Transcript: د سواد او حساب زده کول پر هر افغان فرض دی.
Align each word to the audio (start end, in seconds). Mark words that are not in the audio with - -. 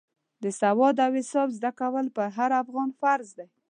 د 0.43 0.45
سواد 0.59 0.97
او 1.05 1.11
حساب 1.19 1.47
زده 1.57 1.71
کول 1.79 2.05
پر 2.15 2.27
هر 2.37 2.51
افغان 2.61 2.89
فرض 3.01 3.29
دی. 3.37 3.47